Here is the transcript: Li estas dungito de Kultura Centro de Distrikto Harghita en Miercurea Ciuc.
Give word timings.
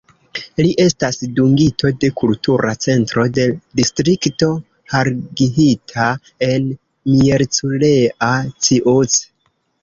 Li 0.65 0.69
estas 0.83 1.17
dungito 1.39 1.91
de 2.03 2.07
Kultura 2.21 2.71
Centro 2.85 3.25
de 3.35 3.45
Distrikto 3.81 4.49
Harghita 4.95 6.09
en 6.49 6.67
Miercurea 7.13 8.33
Ciuc. 8.65 9.21